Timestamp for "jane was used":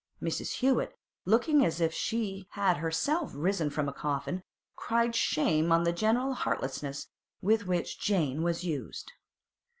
7.99-9.11